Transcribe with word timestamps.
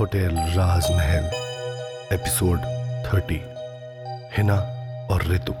Hotel 0.00 0.36
राजमहल, 0.56 1.24
episode 2.12 2.58
thirty, 3.06 3.40
Hina 4.36 4.56
और 5.10 5.24
ऋतु 5.26 5.52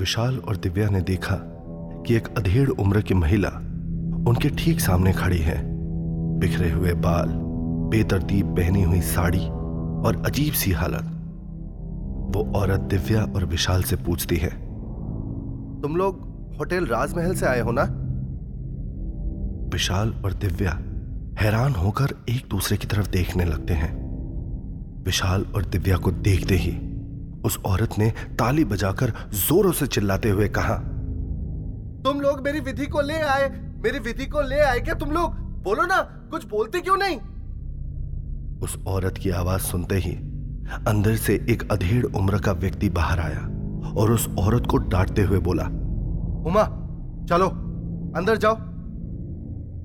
विशाल 0.00 0.38
और 0.38 0.56
दिव्या 0.56 0.88
ने 0.88 1.00
देखा 1.00 1.36
कि 2.06 2.16
एक 2.16 2.28
अधेड़ 2.38 2.68
उम्र 2.70 3.00
की 3.02 3.14
महिला 3.14 3.48
उनके 4.28 4.48
ठीक 4.48 4.80
सामने 4.80 5.12
खड़ी 5.12 5.38
है। 5.38 5.60
बिखरे 6.38 6.70
हुए 6.70 6.92
बाल, 6.92 7.28
बेतरतीब 7.90 8.56
पहनी 8.56 8.82
हुई 8.82 9.00
साड़ी 9.00 9.46
और 10.06 10.22
अजीब 10.26 10.52
सी 10.52 10.72
हालत। 10.72 11.14
वो 12.36 12.52
औरत 12.56 12.80
दिव्या 12.80 13.22
और 13.24 13.44
विशाल 13.44 13.82
से 13.82 13.96
पूछती 13.96 14.36
है, 14.36 14.50
तुम 15.82 15.96
लोग 15.96 16.26
होटल 16.58 16.86
राजमहल 16.86 17.34
से 17.34 17.46
आए 17.46 17.60
हो 17.60 17.72
ना? 17.72 17.97
विशाल 19.68 20.12
और 20.24 20.32
दिव्या 20.32 20.70
हैरान 21.38 21.74
होकर 21.74 22.14
एक 22.28 22.48
दूसरे 22.50 22.76
की 22.76 22.86
तरफ़ 22.86 23.08
देखने 23.10 23.44
लगते 23.44 23.74
हैं। 23.74 23.90
विशाल 25.04 25.44
और 25.54 25.64
दिव्या 25.64 25.96
को 25.96 26.10
देखते 26.10 26.54
ही 26.54 26.70
उस 27.44 27.58
औरत 27.66 27.98
ने 27.98 28.10
ताली 28.38 28.64
बजाकर 28.64 29.12
जोरों 29.38 29.72
से 29.72 29.86
चिल्लाते 29.86 30.30
हुए 30.30 30.48
कहा, 30.48 30.74
तुम 32.04 32.20
लोग 32.20 32.40
मेरी 32.44 32.60
विधि 32.60 32.86
को 32.86 33.00
ले 33.00 33.18
आए, 33.18 33.48
मेरी 33.84 33.98
विधि 33.98 34.26
को 34.26 34.40
ले 34.40 34.58
आए 34.58 34.80
क्या 34.80 34.94
तुम 34.94 35.10
लोग? 35.10 35.34
बोलो 35.62 35.86
ना, 35.86 36.00
कुछ 36.30 36.46
बोलते 36.46 36.80
क्यों 36.80 36.96
नहीं? 36.96 37.18
उस 38.58 38.78
औरत 38.86 39.18
की 39.18 39.30
आवाज़ 39.30 39.60
सुनते 39.60 39.96
ही 39.96 40.12
अंदर 40.88 41.16
से 41.16 41.34
एक 41.50 41.72
अधेड़ 41.72 42.04
उम्र 42.06 42.38
का 42.38 42.52
व्यक्ति 42.52 42.88
बाहर 42.90 43.20
आया 43.20 43.40
और 43.92 44.12
उस 44.12 44.28
औरत 44.38 44.66
को 44.66 44.76
डांटते 44.76 45.22
हुए 45.22 45.38
बोला, 45.38 45.64
उमा, 46.46 46.64
चलो, 47.26 47.48
अंदर 48.16 48.36
जाओ। 48.36 48.67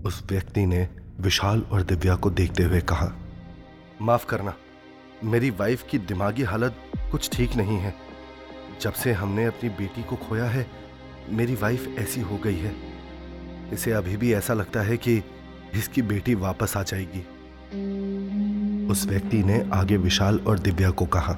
उस 0.05 0.23
व्यक्ति 0.29 0.65
ने 0.65 0.89
विशाल 1.19 1.61
और 1.61 1.83
दिव्या 1.83 2.15
को 2.15 2.29
देखते 2.29 2.63
हुए 2.63 2.81
कहा, 2.81 3.11
माफ़ 4.01 4.25
करना, 4.25 4.53
मेरी 5.23 5.49
वाइफ 5.49 5.83
की 5.89 5.97
दिमागी 5.97 6.43
हालत 6.43 6.75
कुछ 7.11 7.29
ठीक 7.29 7.55
नहीं 7.55 7.77
है। 7.77 7.95
जब 8.81 8.93
से 8.93 9.13
हमने 9.13 9.45
अपनी 9.45 9.69
बेटी 9.69 10.03
को 10.03 10.15
खोया 10.15 10.45
है, 10.45 10.67
मेरी 11.29 11.55
वाइफ 11.55 11.95
ऐसी 11.99 12.21
हो 12.21 12.37
गई 12.37 12.55
है। 12.55 12.75
इसे 13.73 13.91
अभी 13.91 14.17
भी 14.17 14.33
ऐसा 14.33 14.53
लगता 14.53 14.81
है 14.81 14.97
कि 14.97 15.23
इसकी 15.73 16.01
बेटी 16.01 16.35
वापस 16.35 16.77
आ 16.77 16.83
जाएगी। 16.83 17.21
उस 18.87 19.05
व्यक्ति 19.05 19.43
ने 19.43 19.69
आगे 19.73 19.97
विशाल 19.97 20.39
और 20.39 20.59
दिव्या 20.59 20.91
को 20.91 21.05
कहा, 21.05 21.33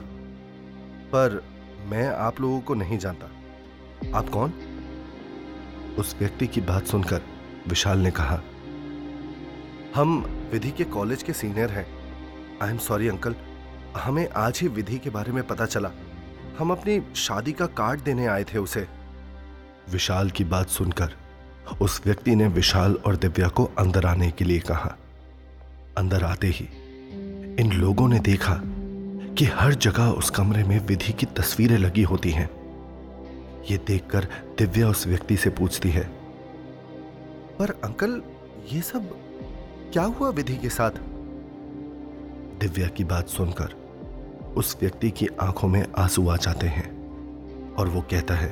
पर 1.06 1.44
मैं 1.86 2.08
आप 2.08 2.42
लोगों 2.42 2.62
को 2.62 2.74
नहीं 2.74 2.98
जानता। 2.98 3.30
आप 4.18 4.30
कौन? 4.30 4.54
उस 5.98 6.16
व्यक्ति 6.20 6.48
की 6.48 6.62
बात 6.62 6.86
सुनकर 6.86 7.22
विशाल 7.68 8.00
ने 8.00 8.12
कहा 8.12 8.42
हम 9.96 10.18
विधि 10.52 10.70
के 10.72 10.84
कॉलेज 10.84 11.22
के 11.24 11.34
सीनियर 11.34 11.70
हैं। 11.70 11.86
I 12.62 12.70
am 12.70 12.78
sorry, 12.78 13.08
uncle. 13.08 13.36
हमें 13.98 14.28
आज 14.30 14.60
ही 14.62 14.68
विधि 14.68 14.98
के 14.98 15.10
बारे 15.10 15.32
में 15.32 15.42
पता 15.48 15.66
चला। 15.66 15.92
हम 16.60 16.72
अपनी 16.72 17.00
शादी 17.16 17.52
का 17.52 17.66
कार्ड 17.78 18.02
देने 18.02 18.26
आए 18.26 18.44
थे 18.44 18.58
उसे। 18.58 18.86
विशाल 19.92 20.30
की 20.30 20.44
बात 20.44 20.70
सुनकर 20.70 21.16
उस 21.82 22.02
व्यक्ति 22.06 22.36
ने 22.36 22.48
विशाल 22.48 22.96
और 23.06 23.16
दिव्या 23.16 23.48
को 23.48 23.66
अंदर 23.78 24.06
आने 24.06 24.32
के 24.32 24.46
लिए 24.46 24.60
कहा। 24.60 24.96
अंदर 25.98 26.24
आते 26.24 26.48
ही 26.48 26.66
इन 27.60 27.72
लोगों 27.74 28.10
ने 28.10 28.20
देखा 28.20 28.60
कि 28.64 29.46
हर 29.56 29.74
जगह 29.74 30.10
उस 30.10 30.30
कमरे 30.30 30.64
में 30.64 30.80
विधि 30.88 31.14
की 31.14 31.26
तस्वीरें 31.38 31.78
लगी 31.78 32.04
होती 32.04 32.32
हैं। 32.32 32.50
ये 33.72 33.78
देखकर 33.78 34.28
दिव्या 34.58 34.90
उस 34.90 35.08
व्यक्ति 35.08 35.38
से 35.38 35.50
पूछती 35.50 35.90
है, 35.90 36.04
पर 37.60 37.80
अंकल, 37.84 38.22
ये 38.74 38.82
सब 38.82 39.14
क्या 39.96 40.04
हुआ 40.04 40.30
विधि 40.30 40.56
के 40.58 40.70
साथ? 40.70 40.92
दिव्या 42.60 42.88
की 42.88 43.04
बात 43.04 43.28
सुनकर 43.28 43.74
उस 44.58 44.78
व्यक्ति 44.82 45.12
की 45.12 45.28
आँखों 45.42 45.68
में 45.68 45.86
आँसू 45.98 46.28
आ 46.30 46.36
जाते 46.38 46.68
हैं 46.68 47.76
और 47.76 47.88
वो 47.88 48.02
कहता 48.02 48.36
है, 48.36 48.50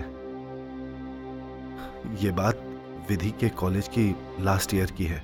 ये 2.24 2.32
बात 2.32 2.64
विधि 3.10 3.32
के 3.32 3.50
कॉलेज 3.50 3.88
की 3.88 4.16
लास्ट 4.40 4.74
ईयर 4.74 4.92
की 4.92 5.06
है। 5.06 5.22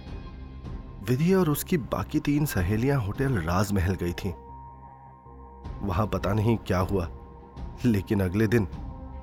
विधि 1.10 1.34
और 1.34 1.50
उसकी 1.50 1.78
बाकी 1.78 2.20
तीन 2.20 2.46
सहेलियाँ 2.46 3.00
होटल 3.02 3.38
राजमहल 3.38 3.96
गई 3.96 4.14
थीं। 4.14 4.34
वहाँ 5.88 6.08
पता 6.08 6.34
नहीं 6.34 6.58
क्या 6.58 6.80
हुआ, 6.80 7.10
लेकिन 7.86 8.20
अगले 8.20 8.48
दिन 8.48 8.68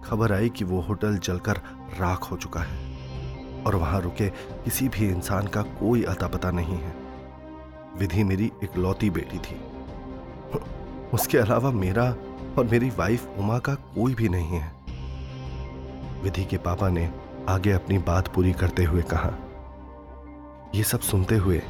खबर 0.04 0.32
आई 0.32 0.48
कि 0.48 0.64
वो 0.64 0.80
होटल 0.80 1.18
जलकर 1.18 1.56
राख 2.00 2.30
हो 2.30 2.36
चुका 2.36 2.60
है। 2.60 2.85
और 3.66 3.77
वहाँ 3.77 4.00
रुके 4.00 4.28
किसी 4.65 4.88
भी 4.88 5.09
इंसान 5.09 5.47
का 5.47 5.62
कोई 5.81 6.03
अता 6.04 6.27
पता 6.27 6.50
नहीं 6.50 6.78
है। 6.78 6.94
विधि 7.99 8.25
मेरी 8.25 8.50
इकलौती 8.62 9.10
बेटी 9.10 9.38
थी। 9.38 9.56
उसके 11.15 11.38
अलावा 11.38 11.71
मेरा 11.71 12.04
और 12.59 12.69
मेरी 12.71 12.91
वाइफ 12.91 13.38
उमा 13.38 13.59
का 13.59 13.75
कोई 13.94 14.15
भी 14.15 14.28
नहीं 14.28 14.59
है। 14.59 14.75
विधि 16.22 16.44
के 16.44 16.56
पापा 16.59 16.88
ने 16.88 17.09
आगे 17.49 17.72
अपनी 17.72 17.99
बात 17.99 18.28
पूरी 18.28 18.53
करते 18.53 18.84
हुए 18.84 19.03
कहा 19.03 19.32
यह 20.75 20.83
सब 20.83 21.00
सुनते 21.00 21.37
हुए 21.37 21.60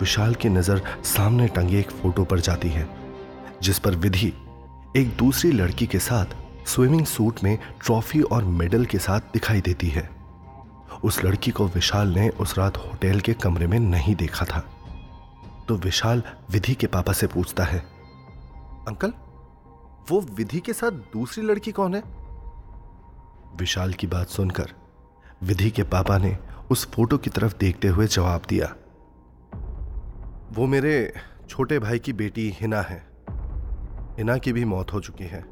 विशाल 0.00 0.34
की 0.34 0.48
नज़र 0.48 0.82
सामने 1.04 1.46
टंगे 1.48 1.78
एक 1.80 1.90
फ़ोटो 1.90 2.24
पर 2.24 2.40
जाती 2.40 2.68
है, 2.68 2.88
जिस 3.62 3.78
पर 3.78 3.94
विधि 3.96 4.32
एक 4.96 5.14
दूसरी 5.16 5.50
लड़की 5.52 5.86
के 5.86 5.98
साथ 5.98 6.34
स्विमिंग 6.66 7.06
सूट 7.06 7.42
में 7.44 7.56
ट्रॉफी 7.80 8.20
और 8.22 8.44
मेडल 8.44 8.84
के 8.84 8.98
साथ 8.98 9.32
दिखाई 9.32 9.60
देती 9.60 9.88
है। 9.88 10.08
उस 11.04 11.24
लड़की 11.24 11.50
को 11.50 11.66
विशाल 11.66 12.08
ने 12.08 12.28
उस 12.28 12.58
रात 12.58 12.76
होटल 12.76 13.20
के 13.20 13.34
कमरे 13.34 13.66
में 13.66 13.78
नहीं 13.78 14.14
देखा 14.14 14.44
था। 14.44 14.60
तो 15.68 15.76
विशाल 15.76 16.22
विधि 16.50 16.74
के 16.74 16.86
पापा 16.86 17.12
से 17.12 17.26
पूछता 17.26 17.64
है, 17.64 17.78
अंकल, 18.88 19.12
वो 20.10 20.20
विधि 20.20 20.60
के 20.60 20.72
साथ 20.72 20.90
दूसरी 20.90 21.44
लड़की 21.44 21.72
कौन 21.72 21.94
है? 21.94 22.02
विशाल 23.56 23.92
की 23.92 24.06
बात 24.06 24.28
सुनकर 24.28 24.72
विधि 25.42 25.70
के 25.70 25.82
पापा 25.82 26.18
ने 26.18 26.38
उस 26.70 26.90
फ़ोटो 26.90 27.18
की 27.18 27.30
तरफ़ 27.30 27.56
देखते 27.58 27.88
हुए 27.88 28.06
जवाब 28.06 28.42
दिया, 28.48 28.74
वो 30.52 30.66
मेरे 30.66 31.12
छोटे 31.48 31.78
भाई 31.78 31.98
की 31.98 32.12
बेटी 32.12 32.56
हिना 32.60 32.80
है। 32.80 33.06
हिना 34.18 34.36
की 34.36 34.52
भी 34.52 34.64
मौत 34.64 34.92
हो 34.92 35.00
चुकी 35.00 35.24
है। 35.24 35.42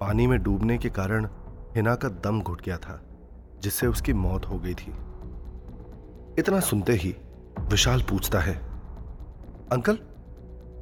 पानी 0.00 0.26
में 0.26 0.42
डूबने 0.42 0.78
के 0.78 0.90
कारण 0.90 1.28
हिना 1.76 1.94
का 1.94 2.08
दम 2.08 2.40
घुट 2.40 2.62
गया 2.62 2.76
था। 2.78 3.05
जिससे 3.62 3.86
उसकी 3.86 4.12
मौत 4.12 4.46
हो 4.46 4.58
गई 4.58 4.74
थी। 4.74 4.94
इतना 6.38 6.60
सुनते 6.60 6.92
ही 6.92 7.14
विशाल 7.60 8.02
पूछता 8.02 8.40
है, 8.40 8.54
अंकल, 9.72 9.98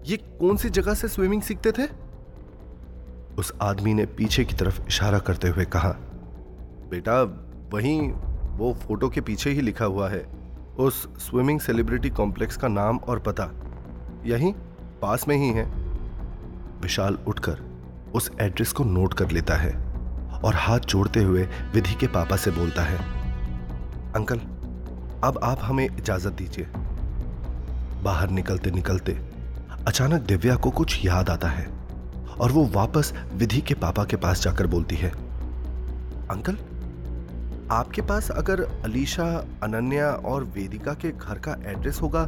ये 0.04 0.16
कौन 0.16 0.56
सी 0.56 0.70
जगह 0.70 0.94
से 0.94 1.08
स्विमिंग 1.08 1.42
सीखते 1.42 1.72
थे? 1.72 1.86
उस 3.38 3.52
आदमी 3.62 3.94
ने 3.94 4.06
पीछे 4.06 4.44
की 4.44 4.56
तरफ़ 4.56 4.86
इशारा 4.86 5.18
करते 5.18 5.48
हुए 5.48 5.64
कहा, 5.64 5.90
बेटा, 6.90 7.22
वहीं 7.72 8.12
वो 8.56 8.74
फ़ोटो 8.74 9.08
के 9.08 9.20
पीछे 9.20 9.50
ही 9.50 9.60
लिखा 9.60 9.84
हुआ 9.84 10.08
है। 10.08 10.26
उस 10.78 11.08
स्विमिंग 11.18 11.60
सेलिब्रिटी 11.60 12.10
कॉम्प्लेक्स 12.10 12.56
का 12.56 12.68
नाम 12.68 12.98
और 12.98 13.18
पता 13.18 13.50
यहीं 14.24 14.52
पास 15.02 15.28
में 15.28 15.36
ही 15.36 15.50
है। 15.50 15.64
विशाल 16.80 17.18
उठकर 17.26 17.60
उस 18.14 18.30
एड्रेस 18.40 18.72
को 18.72 18.84
नोट 18.84 19.14
कर 19.14 19.30
लेता 19.30 19.54
है। 19.54 19.83
और 20.44 20.54
हाथ 20.54 20.80
जोड़ते 20.88 21.22
हुए 21.22 21.46
विधि 21.74 21.94
के 21.94 22.06
पापा 22.06 22.36
से 22.36 22.50
बोलता 22.50 22.82
है, 22.82 22.98
अंकल, 24.14 24.38
अब 25.24 25.38
आप 25.42 25.58
हमें 25.62 25.84
इजाज़त 25.86 26.32
दीजिए। 26.32 26.66
बाहर 28.02 28.30
निकलते 28.30 28.70
निकलते 28.70 29.12
अचानक 29.86 30.20
दिव्या 30.22 30.56
को 30.56 30.70
कुछ 30.70 31.04
याद 31.04 31.30
आता 31.30 31.48
है 31.48 31.66
और 32.38 32.52
वो 32.52 32.64
वापस 32.72 33.12
विधि 33.34 33.60
के 33.60 33.74
पापा 33.74 34.04
के 34.04 34.16
पास 34.16 34.42
जाकर 34.42 34.66
बोलती 34.66 34.96
है, 34.96 35.10
अंकल, 36.30 36.56
आपके 37.70 38.02
पास 38.02 38.30
अगर 38.30 38.60
अलीशा, 38.84 39.26
अनन्या 39.62 40.10
और 40.24 40.44
वेदिका 40.54 40.94
के 40.94 41.10
घर 41.10 41.38
का 41.38 41.56
एड्रेस 41.66 42.00
होगा 42.02 42.24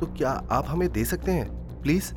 तो 0.00 0.06
क्या 0.08 0.30
आप 0.52 0.66
हमें 0.68 0.90
दे 0.92 1.04
सकते 1.04 1.32
हैं, 1.32 1.48
प्लीज़? 1.82 2.12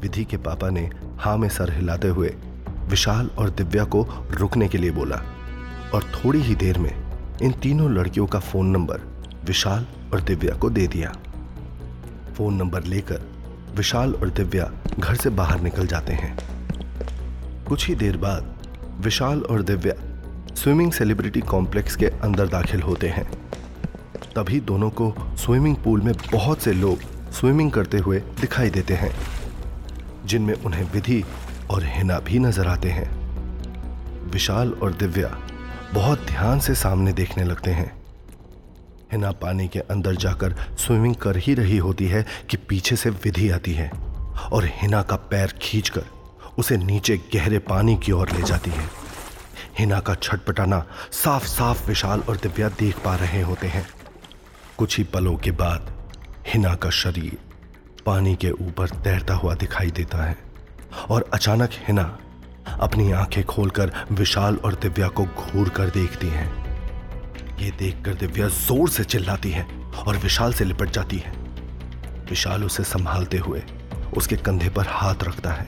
विधि 0.00 0.24
के 0.24 0.36
पापा 0.38 0.70
ने 0.70 0.90
हाँ 1.18 1.36
में 1.38 1.48
सर 1.48 1.72
हिलाते 1.72 2.08
हुए 2.08 2.34
विशाल 2.88 3.30
और 3.38 3.50
दिव्या 3.50 3.84
को 3.84 4.06
रुकने 4.30 4.68
के 4.68 4.78
लिए 4.78 4.90
बोला 4.90 5.16
और 5.94 6.04
थोड़ी 6.14 6.40
ही 6.40 6.54
देर 6.54 6.78
में 6.78 6.94
इन 7.42 7.52
तीनों 7.52 7.90
लड़कियों 7.92 8.26
का 8.26 8.38
फ़ोन 8.38 8.66
नंबर 8.66 9.00
विशाल 9.44 9.86
और 10.12 10.20
दिव्या 10.20 10.54
को 10.56 10.70
दे 10.70 10.86
दिया। 10.86 11.12
फ़ोन 12.36 12.54
नंबर 12.54 12.84
लेकर 12.84 13.22
विशाल 13.74 14.14
और 14.14 14.30
दिव्या 14.30 14.70
घर 14.98 15.14
से 15.14 15.30
बाहर 15.30 15.60
निकल 15.60 15.86
जाते 15.86 16.12
हैं। 16.12 16.36
कुछ 17.64 17.86
ही 17.88 17.94
देर 17.94 18.16
बाद 18.16 18.54
विशाल 19.00 19.42
और 19.42 19.62
दिव्या 19.62 19.94
स्विमिंग 20.54 20.92
सेलिब्रिटी 20.92 21.40
कॉम्प्लेक्स 21.40 21.96
के 21.96 22.06
अंदर 22.06 22.48
दाखिल 22.48 22.82
होते 22.82 23.08
हैं। 23.08 23.30
तभी 24.36 24.60
दोनों 24.60 24.90
को 24.90 25.14
स्विमिंग 25.36 25.76
पूल 25.76 26.00
में 26.00 26.14
बहुत 26.32 26.62
से 26.62 26.72
लोग 26.72 26.98
स्विमिंग 27.32 27.70
करते 27.72 27.98
हुए 27.98 28.18
दिखाई 28.40 28.70
देते 28.70 28.94
हैं, 28.94 29.16
जिनमें 30.26 30.54
उन्हें 30.54 30.92
विधि 30.92 31.24
और 31.70 31.84
हिना 31.84 32.18
भी 32.18 32.38
नज़र 32.38 32.66
आते 32.66 32.90
हैं। 32.90 33.10
विशाल 34.30 34.72
और 34.72 34.92
दिव्या 34.92 35.28
बहुत 35.94 36.26
ध्यान 36.26 36.60
से 36.60 36.74
सामने 36.74 37.12
देखने 37.12 37.44
लगते 37.44 37.70
हैं। 37.70 37.90
हिना 39.12 39.30
पानी 39.32 39.68
के 39.68 39.78
अंदर 39.80 40.14
जाकर 40.14 40.54
स्विमिंग 40.78 41.14
कर 41.14 41.36
ही 41.36 41.54
रही 41.54 41.76
होती 41.76 42.06
है 42.06 42.24
कि 42.50 42.56
पीछे 42.56 42.96
से 42.96 43.10
विधि 43.10 43.50
आती 43.50 43.72
है 43.72 43.90
और 44.52 44.64
हिना 44.74 45.02
का 45.02 45.16
पैर 45.16 45.54
खींचकर 45.62 46.04
उसे 46.58 46.76
नीचे 46.76 47.16
गहरे 47.34 47.58
पानी 47.58 47.96
की 47.96 48.12
ओर 48.12 48.30
ले 48.30 48.42
जाती 48.42 48.70
है। 48.70 48.88
हिना 49.78 50.00
का 50.00 50.14
छटपटाना 50.14 50.84
साफ़ 51.12 51.46
साफ़ 51.46 51.86
विशाल 51.88 52.20
और 52.20 52.36
दिव्या 52.36 52.68
देख 52.68 52.98
पा 52.98 53.14
रहे 53.16 53.42
होते 53.42 53.66
हैं। 53.66 53.86
कुछ 54.78 54.98
ही 54.98 55.04
पलों 55.04 55.36
के 55.36 55.50
बाद 55.50 55.92
हिना 56.48 56.74
का 56.74 56.90
शरीर 56.90 57.38
पानी 58.06 58.34
के 58.36 58.50
ऊपर 58.50 58.88
तैरता 58.88 59.34
हुआ 59.34 59.54
दिखाई 59.54 59.90
देता 59.90 60.24
है। 60.24 60.45
और 61.10 61.30
अचानक 61.34 61.70
हिना 61.88 62.02
अपनी 62.80 63.10
आँखें 63.12 63.44
खोलकर 63.44 63.92
विशाल 64.12 64.56
और 64.56 64.74
दिव्या 64.74 65.08
को 65.08 65.24
घूर 65.24 65.68
कर 65.68 65.90
देखती 65.90 66.26
है। 66.26 66.46
ये 67.60 67.70
देखकर 67.70 68.14
दिव्या 68.14 68.48
ज़ोर 68.48 68.88
से 68.88 69.04
चिल्लाती 69.04 69.50
है 69.50 69.66
और 69.98 70.16
विशाल 70.16 70.52
से 70.52 70.64
लिपट 70.64 70.90
जाती 70.90 71.16
है। 71.16 71.32
विशाल 72.28 72.64
उसे 72.64 72.84
संभालते 72.84 73.38
हुए 73.38 73.62
उसके 74.16 74.36
कंधे 74.36 74.68
पर 74.68 74.86
हाथ 74.88 75.24
रखता 75.24 75.50
है 75.50 75.66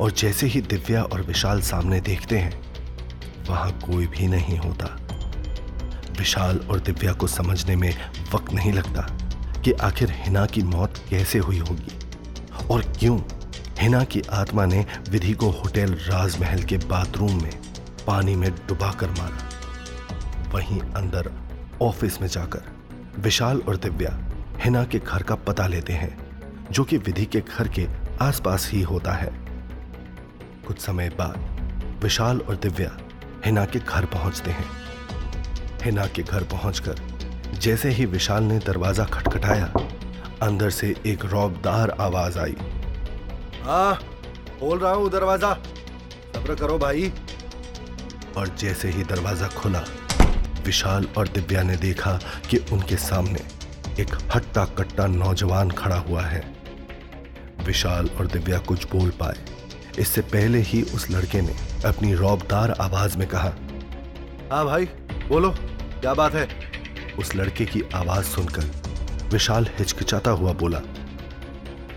और 0.00 0.10
जैसे 0.10 0.46
ही 0.46 0.60
दिव्या 0.60 1.02
और 1.02 1.22
विशाल 1.22 1.60
सामने 1.60 2.00
देखते 2.00 2.38
हैं, 2.38 2.52
वहाँ 3.48 3.70
कोई 3.80 4.06
भी 4.06 4.26
नहीं 4.26 4.58
होता। 4.58 4.86
विशाल 6.18 6.58
और 6.70 6.80
दिव्या 6.80 7.12
को 7.12 7.26
समझने 7.26 7.76
में 7.76 7.94
वक्त 8.34 8.52
नहीं 8.52 8.72
लगता 8.72 9.02
कि 9.64 9.72
आखिर 9.72 10.10
हिना 10.14 10.44
की 10.46 10.62
मौत 10.62 10.98
कैसे 11.10 11.38
हुई 11.38 11.58
होगी 11.58 11.92
और 12.70 12.82
क्यों 12.98 13.18
हिना 13.80 14.02
की 14.04 14.20
आत्मा 14.32 14.64
ने 14.66 14.84
विधि 15.10 15.32
को 15.32 15.48
होटल 15.50 15.94
राजमहल 15.94 16.62
के 16.62 16.76
बाथरूम 16.76 17.42
में 17.42 17.52
पानी 18.06 18.34
में 18.36 18.50
डुबाकर 18.68 19.10
मारा। 19.10 20.50
वहीं 20.52 20.80
अंदर 20.80 21.30
ऑफ़िस 21.82 22.20
में 22.20 22.28
जाकर 22.28 22.62
विशाल 23.18 23.60
और 23.60 23.76
दिव्या 23.76 24.18
हिना 24.58 24.84
के 24.84 24.98
घर 24.98 25.22
का 25.22 25.34
पता 25.34 25.66
लेते 25.66 25.92
हैं, 25.92 26.16
जो 26.70 26.84
कि 26.84 26.96
विधि 26.98 27.24
के 27.24 27.40
घर 27.40 27.68
के 27.68 27.86
आसपास 28.20 28.68
ही 28.72 28.82
होता 28.82 29.12
है। 29.12 29.32
कुछ 30.66 30.78
समय 30.78 31.08
बाद 31.08 31.98
विशाल 32.02 32.40
और 32.40 32.56
दिव्या 32.56 32.96
हिना 33.46 33.64
के 33.64 33.78
घर 33.78 34.04
पहुँचते 34.04 34.50
हैं। 34.50 34.70
हिना 35.82 36.06
के 36.06 36.22
घर 36.22 36.44
पहुंचकर 36.44 37.00
जैसे 37.58 37.90
ही 37.90 38.06
विशाल 38.06 38.42
ने 38.42 38.58
दरवाज़ा 38.58 39.04
खटखटाया, 39.04 39.72
अंदर 40.42 40.70
से 40.70 40.94
एक 41.06 41.24
रौबदार 41.24 41.90
आवाज़ 41.90 42.38
आई। 42.38 42.56
हाँ 43.64 43.94
बोल 44.60 44.78
रहा 44.78 44.92
हूँ 44.92 45.10
दरवाज़ा। 45.10 45.52
सब्र 46.34 46.54
करो 46.54 46.78
भाई। 46.78 47.12
और 48.36 48.48
जैसे 48.58 48.88
ही 48.88 49.04
दरवाज़ा 49.04 49.46
खुला, 49.48 49.82
विशाल 50.64 51.06
और 51.18 51.28
दिव्या 51.28 51.62
ने 51.62 51.76
देखा 51.76 52.12
कि 52.50 52.56
उनके 52.72 52.96
सामने 52.96 53.40
एक 54.02 54.14
हट्टा 54.34 54.64
कट्टा 54.78 55.06
नौजवान 55.06 55.70
खड़ा 55.70 55.96
हुआ 55.98 56.22
है। 56.22 56.42
विशाल 57.66 58.10
और 58.18 58.26
दिव्या 58.26 58.58
कुछ 58.58 58.90
बोल 58.90 59.10
पाए। 59.10 59.44
इससे 59.98 60.20
पहले 60.20 60.58
ही 60.60 60.82
उस 60.94 61.10
लड़के 61.10 61.40
ने 61.40 61.56
अपनी 61.86 62.14
रौबदार 62.14 62.70
आवाज़ 62.80 63.18
में 63.18 63.26
कहा 63.28 63.52
हाँ 64.52 64.64
भाई, 64.66 64.84
बोलो, 65.28 65.50
क्या 65.50 66.14
बात 66.14 66.34
है? 66.34 66.48
उस 67.18 67.34
लड़के 67.36 67.64
की 67.64 67.82
आवाज़ 67.94 68.24
सुनकर 68.26 68.70
विशाल 69.32 69.68
हिचकिचाता 69.78 70.30
हुआ 70.30 70.52
बोला 70.52 70.78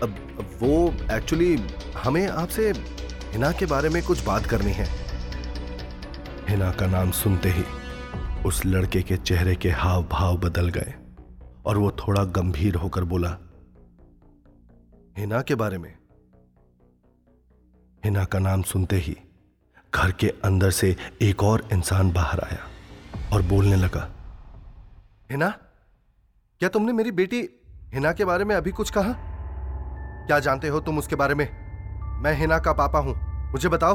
अब 0.02 0.47
वो 0.62 0.94
एक्चुअली 1.12 1.54
हमें 1.96 2.26
आपसे 2.28 2.70
हिना 3.32 3.50
के 3.52 3.66
बारे 3.66 3.88
में 3.88 4.02
कुछ 4.02 4.24
बात 4.24 4.46
करनी 4.46 4.72
है। 4.72 4.86
हिना 6.48 6.70
का 6.72 6.86
नाम 6.86 7.10
सुनते 7.10 7.48
ही 7.48 7.64
उस 8.46 8.64
लड़के 8.66 9.02
के 9.02 9.16
चेहरे 9.16 9.54
के 9.56 9.70
हाव 9.70 10.02
भाव 10.04 10.36
बदल 10.36 10.68
गए 10.68 10.94
और 11.66 11.78
वो 11.78 11.90
थोड़ा 11.90 12.24
गंभीर 12.24 12.74
होकर 12.74 13.04
बोला, 13.04 13.36
हिना 15.18 15.42
के 15.42 15.54
बारे 15.54 15.78
में? 15.78 15.92
हिना 18.04 18.24
का 18.24 18.38
नाम 18.38 18.62
सुनते 18.62 18.96
ही 18.96 19.16
घर 19.94 20.10
के 20.12 20.28
अंदर 20.44 20.70
से 20.70 20.96
एक 21.22 21.42
और 21.42 21.68
इंसान 21.72 22.12
बाहर 22.12 22.40
आया 22.40 22.66
और 23.32 23.42
बोलने 23.42 23.76
लगा, 23.76 24.08
हिना, 25.30 25.48
क्या 26.60 26.68
तुमने 26.68 26.92
मेरी 26.92 27.12
बेटी 27.12 27.48
हिना 27.94 28.12
के 28.12 28.24
बारे 28.24 28.44
में 28.44 28.54
अभी 28.56 28.70
कुछ 28.70 28.90
कहा? 28.90 29.27
क्या 30.28 30.38
जानते 30.38 30.68
हो 30.68 30.80
तुम 30.80 30.98
उसके 30.98 31.16
बारे 31.16 31.34
में? 31.34 31.48
मैं 32.22 32.34
हिना 32.36 32.58
का 32.58 32.72
पापा 32.72 32.98
हूँ। 32.98 33.14
मुझे 33.52 33.68
बताओ। 33.68 33.94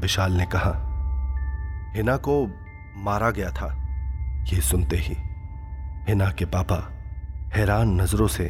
विशाल 0.00 0.32
ने 0.32 0.46
कहा, 0.46 0.70
हिना 1.96 2.16
को 2.16 2.36
मारा 2.96 3.30
गया 3.30 3.50
था। 3.50 3.66
यह 4.48 4.60
सुनते 4.60 4.96
ही 4.96 5.16
हिना 6.08 6.30
के 6.30 6.44
पापा 6.44 6.76
हैरान 7.54 8.00
नज़रों 8.00 8.28
से 8.28 8.44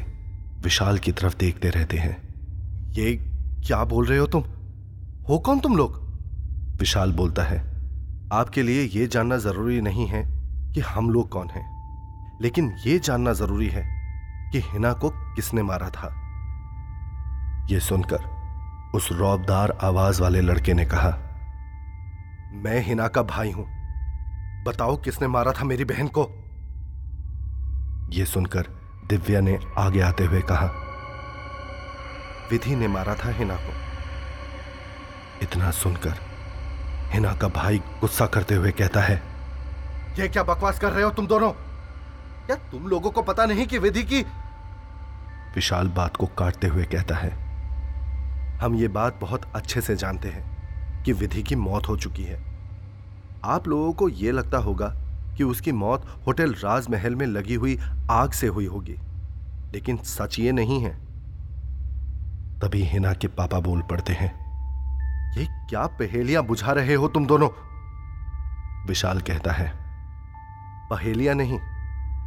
विशाल 0.60 0.98
की 0.98 1.12
तरफ़ 1.12 1.36
देखते 1.36 1.70
रहते 1.70 1.96
हैं। 1.96 2.16
ये 2.90 3.16
क्या 3.66 3.84
बोल 3.84 4.06
रहे 4.06 4.18
हो 4.18 4.26
तुम? 4.26 4.44
हो 5.28 5.38
कौन 5.38 5.60
तुम 5.60 5.76
लोग? 5.76 5.98
विशाल 6.78 7.12
बोलता 7.12 7.42
है, 7.42 7.58
आपके 8.32 8.62
लिए 8.62 8.84
यह 8.94 9.06
जानना 9.06 9.36
ज़रूरी 9.38 9.80
नहीं 9.80 10.06
है 10.06 10.24
कि 10.74 10.80
हम 10.80 11.10
लोग 11.10 11.28
कौन 11.28 11.48
हैं, 11.48 11.66
लेकिन 12.42 12.72
यह 12.86 12.98
जानना 12.98 13.32
ज़रूरी 13.32 13.68
है 13.68 13.84
कि 14.52 14.60
हिना 14.60 14.92
को 14.92 15.10
किसने 15.10 15.62
मारा 15.62 15.90
था। 15.90 16.24
यह 17.70 17.78
सुनकर 17.78 18.92
उस 18.94 19.08
रौबदार 19.12 19.70
आवाज़ 19.82 20.20
वाले 20.22 20.40
लड़के 20.40 20.74
ने 20.74 20.84
कहा, 20.84 21.08
मैं 22.54 22.80
हिना 22.84 23.08
का 23.08 23.22
भाई 23.22 23.50
हूँ। 23.50 23.64
बताओ 24.64 24.96
किसने 24.96 25.26
मारा 25.28 25.52
था 25.52 25.64
मेरी 25.64 25.84
बहन 25.84 26.08
को? 26.08 26.22
यह 28.12 28.24
सुनकर 28.24 28.66
दिव्या 29.08 29.40
ने 29.40 29.58
आगे 29.78 30.00
आते 30.00 30.24
हुए 30.24 30.40
कहा, 30.40 30.66
विधि 32.50 32.76
ने 32.76 32.88
मारा 32.88 33.14
था 33.14 33.30
हिना 33.30 33.56
को। 33.56 33.72
इतना 35.42 35.70
सुनकर 35.70 36.14
हिना 37.12 37.34
का 37.34 37.48
भाई 37.48 37.78
गुस्सा 38.00 38.26
करते 38.26 38.54
हुए 38.54 38.70
कहता 38.70 39.00
है, 39.00 39.22
ये 40.18 40.28
क्या 40.28 40.42
बकवास 40.42 40.78
कर 40.80 40.92
रहे 40.92 41.04
हो 41.04 41.10
तुम 41.10 41.26
दोनों? 41.26 41.50
क्या 42.46 42.56
तुम 42.70 42.86
लोगों 42.86 43.10
को 43.10 43.22
पता 43.22 43.46
नहीं 43.46 43.66
कि 43.66 43.78
विधि 43.78 44.02
की 44.04 44.22
विशाल 45.54 45.88
बात 45.88 46.16
को 46.16 46.26
काटते 46.38 46.66
हुए 46.66 46.84
कहता 46.84 47.16
है 47.16 47.47
हम 48.60 48.74
ये 48.74 48.88
बात 48.88 49.18
बहुत 49.20 49.42
अच्छे 49.54 49.80
से 49.80 49.94
जानते 49.96 50.28
हैं 50.28 51.02
कि 51.04 51.12
विधि 51.12 51.42
की 51.42 51.56
मौत 51.56 51.88
हो 51.88 51.96
चुकी 51.96 52.22
है। 52.22 52.38
आप 53.46 53.68
लोगों 53.68 53.92
को 53.92 54.08
यह 54.08 54.32
लगता 54.32 54.58
होगा 54.58 54.88
कि 55.36 55.44
उसकी 55.44 55.72
मौत 55.72 56.06
होटल 56.26 56.52
राजमहल 56.54 57.14
में 57.14 57.26
लगी 57.26 57.54
हुई 57.54 57.78
आग 58.10 58.30
से 58.30 58.46
हुई 58.46 58.66
होगी, 58.66 58.96
लेकिन 59.72 59.96
सच 59.96 60.38
ये 60.38 60.52
नहीं 60.52 60.80
है। 60.80 60.90
तभी 62.60 62.82
हिना 62.84 63.12
के 63.12 63.28
पापा 63.28 63.60
बोल 63.60 63.82
पड़ते 63.82 64.12
हैं, 64.12 64.30
ये 65.36 65.44
क्या 65.70 65.86
पहेलियाँ 65.98 66.42
बुझा 66.44 66.72
रहे 66.72 66.94
हो 66.94 67.08
तुम 67.08 67.26
दोनों? 67.26 67.48
विशाल 68.86 69.20
कहता 69.20 69.52
है, 69.52 69.72
पहेलियाँ 70.90 71.34
नहीं, 71.34 71.58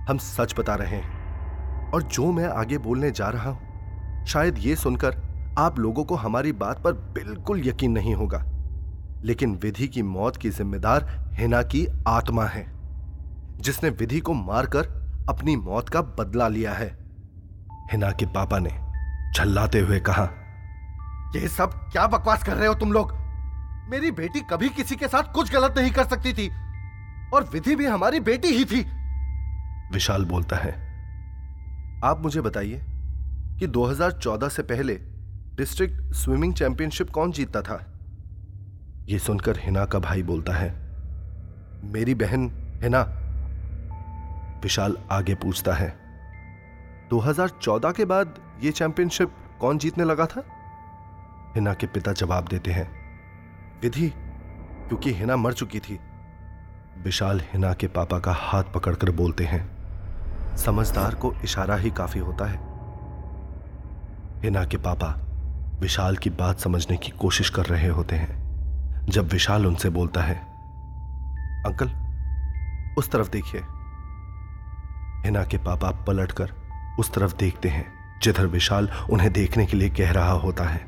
हम 0.09 0.17
सच 0.17 0.55
बता 0.59 0.75
रहे 0.75 0.95
हैं। 0.95 1.91
और 1.91 2.03
जो 2.03 2.31
मैं 2.31 2.47
आगे 2.49 2.77
बोलने 2.77 3.11
जा 3.11 3.29
रहा 3.29 3.49
हूँ, 3.49 4.25
शायद 4.25 4.57
ये 4.59 4.75
सुनकर 4.75 5.15
आप 5.59 5.79
लोगों 5.79 6.03
को 6.03 6.15
हमारी 6.15 6.51
बात 6.51 6.83
पर 6.83 6.93
बिल्कुल 6.93 7.67
यकीन 7.67 7.91
नहीं 7.91 8.13
होगा। 8.15 8.43
लेकिन 9.23 9.55
विधि 9.55 9.87
की 9.87 10.01
मौत 10.01 10.37
की 10.37 10.49
जिम्मेदार 10.49 11.29
हिना 11.33 11.61
की 11.63 11.87
आत्मा 12.07 12.45
है, 12.45 12.65
जिसने 13.57 13.89
विधि 13.89 14.19
को 14.19 14.33
मारकर 14.33 14.85
अपनी 15.29 15.55
मौत 15.55 15.89
का 15.89 16.01
बदला 16.01 16.47
लिया 16.47 16.73
है। 16.73 16.87
हिना 17.91 18.11
के 18.11 18.25
पापा 18.25 18.59
ने 18.59 18.79
झल्लाते 19.35 19.79
हुए 19.79 19.99
कहा 19.99 20.29
यह 21.35 21.47
सब 21.47 21.73
क्या 21.91 22.07
बकवास 22.07 22.43
कर 22.43 22.55
रहे 22.55 22.67
हो 22.67 22.73
तुम 22.73 22.93
लोग? 22.93 23.13
मेरी 23.89 24.11
बेटी 24.11 24.39
कभी 24.41 24.69
किसी 24.69 24.95
के 24.95 25.07
साथ 25.07 25.33
कुछ 25.33 25.53
गलत 25.53 25.75
नहीं 25.77 25.91
कर 25.91 26.05
सकती 26.05 26.33
थी, 26.33 26.49
और 27.33 27.49
विधि 27.53 27.75
भी 27.75 27.85
हमारी 27.85 28.19
बेटी 28.19 28.47
ही 28.47 28.65
थी। 28.65 28.85
विशाल 29.93 30.25
बोलता 30.25 30.55
है, 30.55 30.71
आप 32.03 32.21
मुझे 32.23 32.41
बताइए 32.41 32.81
कि 33.59 33.67
2014 33.67 34.49
से 34.49 34.63
पहले 34.63 35.10
डिस्ट्रिक्ट 35.61 36.13
स्विमिंग 36.13 36.53
चैंपियनशिप 36.53 37.09
कौन 37.09 37.31
जीतता 37.31 37.61
था? 37.61 37.85
यह 39.09 39.17
सुनकर 39.17 39.57
हिना 39.59 39.85
का 39.85 39.99
भाई 39.99 40.23
बोलता 40.23 40.53
है, 40.53 40.69
मेरी 41.83 42.15
बहन, 42.15 42.49
हिना। 42.83 43.01
विशाल 44.63 44.97
आगे 45.11 45.35
पूछता 45.35 45.73
है 45.73 45.89
2014 47.09 47.91
के 47.91 48.05
बाद 48.05 48.39
यह 48.63 48.71
चैंपियनशिप 48.71 49.31
कौन 49.59 49.77
जीतने 49.77 50.03
लगा 50.03 50.25
था? 50.25 50.43
हिना 51.55 51.73
के 51.73 51.87
पिता 51.87 52.13
जवाब 52.13 52.47
देते 52.47 52.71
हैं, 52.71 52.89
विधि, 53.81 54.09
क्योंकि 54.87 55.13
हिना 55.13 55.35
मर 55.35 55.53
चुकी 55.53 55.79
थी। 55.79 55.99
विशाल 57.03 57.41
हिना 57.41 57.73
के 57.73 57.87
पापा 57.87 58.19
का 58.19 58.33
हाथ 58.33 58.63
पकड़कर 58.63 59.11
बोलते 59.11 59.43
हैं, 59.43 59.65
समझदार 60.57 61.15
को 61.15 61.33
इशारा 61.43 61.75
ही 61.75 61.91
काफ़ी 61.91 62.19
होता 62.19 62.45
है। 62.45 62.59
हिना 64.43 64.65
के 64.65 64.77
पापा 64.77 65.27
विशाल 65.81 66.15
की 66.15 66.29
बात 66.29 66.59
समझने 66.59 66.97
की 66.97 67.09
कोशिश 67.09 67.49
कर 67.49 67.65
रहे 67.65 67.87
होते 67.87 68.15
हैं। 68.15 68.41
जब 69.05 69.27
विशाल 69.27 69.65
उनसे 69.65 69.89
बोलता 69.89 70.21
है, 70.21 70.35
अंकल, 71.65 71.89
उस 72.97 73.11
तरफ़ 73.11 73.29
देखिए। 73.31 73.61
हिना 75.25 75.43
के 75.43 75.57
पापा 75.57 75.91
पलटकर 75.91 76.51
उस 76.99 77.13
तरफ़ 77.13 77.35
देखते 77.35 77.69
हैं, 77.69 78.19
जिधर 78.23 78.45
विशाल 78.45 78.89
उन्हें 79.11 79.33
देखने 79.33 79.65
के 79.65 79.77
लिए 79.77 79.89
कह 79.89 80.11
रहा 80.11 80.31
होता 80.31 80.63
है। 80.63 80.85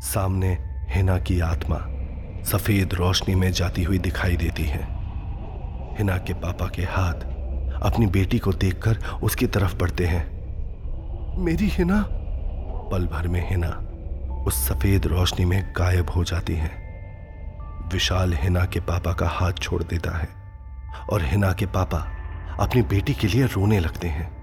सामने 0.00 0.58
हिना 0.90 1.18
की 1.18 1.40
आत्मा 1.40 1.78
सफ़ेद 2.44 2.94
रोशनी 2.94 3.34
में 3.34 3.52
जाती 3.52 3.82
हुई 3.82 3.98
दिखाई 3.98 4.36
देती 4.36 4.64
है। 4.64 4.82
हिना 5.98 6.18
के 6.18 6.34
पापा 6.34 6.66
के 6.66 6.82
हाथ 6.82 7.14
अपनी 7.82 8.06
बेटी 8.06 8.38
को 8.38 8.52
देखकर 8.52 8.98
उसकी 9.22 9.46
तरफ़ 9.46 9.76
बढ़ते 9.76 10.06
हैं। 10.06 10.26
मेरी 11.44 11.68
हिना 11.68 12.08
पल 12.92 13.06
भर 13.06 13.28
में 13.28 13.50
हिना 13.50 13.68
उस 14.46 14.68
सफ़ेद 14.68 15.06
रोशनी 15.06 15.44
में 15.44 15.74
गायब 15.78 16.10
हो 16.10 16.24
जाती 16.24 16.54
है। 16.54 16.88
विशाल 17.92 18.34
हिना 18.34 18.64
के 18.64 18.80
पापा 18.80 19.12
का 19.12 19.28
हाथ 19.28 19.52
छोड़ 19.52 19.82
देता 19.82 20.18
है 20.18 20.28
और 21.10 21.22
हिना 21.22 21.52
के 21.52 21.66
पापा 21.66 21.98
अपनी 22.60 22.82
बेटी 22.82 23.14
के 23.14 23.26
लिए 23.26 23.46
रोने 23.46 23.80
लगते 23.80 24.08
हैं। 24.08 24.38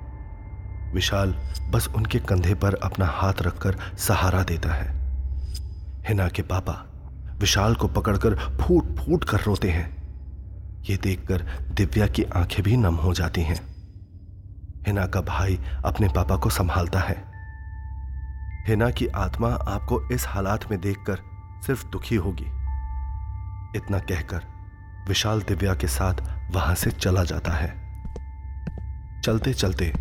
विशाल 0.93 1.35
बस 1.69 1.87
उनके 1.95 2.19
कंधे 2.19 2.53
पर 2.53 2.75
अपना 2.75 3.05
हाथ 3.05 3.33
रखकर 3.41 3.77
सहारा 3.97 4.43
देता 4.43 4.73
है। 4.73 4.87
हिना 6.09 6.27
के 6.27 6.41
पापा 6.41 6.85
विशाल 7.39 7.75
को 7.75 7.87
पकड़कर 7.87 8.35
फूट 8.35 8.99
फूट 8.99 9.23
कर 9.23 9.41
रोते 9.41 9.71
हैं। 9.71 9.95
ये 10.89 10.97
देखकर 10.97 11.41
दिव्या 11.71 12.07
की 12.07 12.23
आँखें 12.23 12.63
भी 12.63 12.77
नम 12.77 12.95
हो 12.95 13.13
जाती 13.13 13.41
हैं। 13.41 13.75
हिना 14.87 15.05
का 15.05 15.21
भाई 15.21 15.59
अपने 15.85 16.07
पापा 16.07 16.35
को 16.35 16.49
संभालता 16.49 16.99
है। 16.99 17.34
हिना 18.67 18.89
की 18.89 19.07
आत्मा 19.07 19.49
आपको 19.49 20.01
इस 20.11 20.27
हालात 20.27 20.71
में 20.71 20.81
देखकर 20.81 21.19
सिर्फ़ 21.65 21.87
दुखी 21.87 22.15
होगी। 22.15 22.45
इतना 23.77 23.99
कहकर 23.99 24.41
विशाल 25.07 25.41
दिव्या 25.41 25.75
के 25.75 25.87
साथ 25.87 26.21
वहाँ 26.51 26.75
से 26.75 26.91
चला 26.91 27.23
जाता 27.23 27.51
है। 27.51 27.69
चलते 29.21 29.53
चलते 29.53 29.93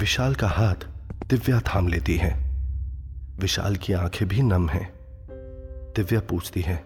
विशाल 0.00 0.34
का 0.34 0.48
हाथ 0.48 0.74
दिव्या 1.26 1.60
थाम 1.60 1.88
लेती 1.88 2.16
है। 2.16 2.32
विशाल 3.38 3.76
की 3.76 3.92
आँखें 3.92 4.28
भी 4.28 4.42
नम 4.42 4.68
हैं। 4.68 4.90
दिव्या 5.96 6.20
पूछती 6.20 6.60
है, 6.60 6.76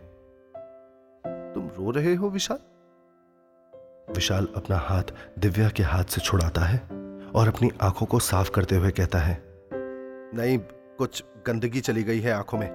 तुम 1.55 1.69
रो 1.69 1.91
रहे 1.91 2.15
हो 2.15 2.31
विशाल? 2.31 2.59
विशाल 4.15 4.49
अपना 4.57 4.79
हाथ 4.79 5.03
दिव्या 5.39 5.69
के 5.69 5.83
हाथ 5.83 6.05
से 6.05 6.21
छुड़ाता 6.21 6.61
है 6.61 6.79
और 7.35 7.49
अपनी 7.49 7.71
आँखों 7.83 8.07
को 8.07 8.19
साफ़ 8.19 8.51
करते 8.51 8.77
हुए 8.77 8.91
कहता 8.91 9.19
है, 9.19 9.43
नहीं 10.35 10.59
कुछ 10.99 11.25
गंदगी 11.47 11.81
चली 11.81 12.03
गई 12.03 12.21
है 12.21 12.33
आँखों 12.33 12.59
में। 12.59 12.71